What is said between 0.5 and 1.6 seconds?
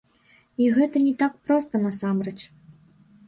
І гэта не так